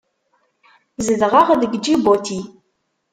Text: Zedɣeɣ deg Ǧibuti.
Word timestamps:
Zedɣeɣ 1.05 1.47
deg 1.61 1.73
Ǧibuti. 1.83 2.39